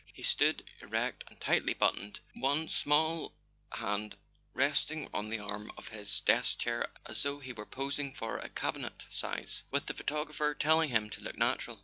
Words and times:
He 0.15 0.23
stood, 0.23 0.67
erect 0.81 1.25
and 1.27 1.39
tightly 1.39 1.75
buttoned, 1.75 2.21
one 2.33 2.67
small 2.69 3.33
hand 3.71 4.15
resting 4.55 5.07
on 5.13 5.29
the 5.29 5.37
arm 5.37 5.71
of 5.77 5.89
his 5.89 6.21
desk 6.21 6.57
chair, 6.57 6.91
as 7.05 7.21
though 7.21 7.37
he 7.37 7.53
were 7.53 7.67
posing 7.67 8.11
for 8.15 8.39
a 8.39 8.49
cabinet 8.49 9.05
size, 9.11 9.61
with 9.69 9.85
the 9.85 9.93
photographer 9.93 10.55
telling 10.55 10.89
him 10.89 11.11
to 11.11 11.21
look 11.21 11.37
natural. 11.37 11.79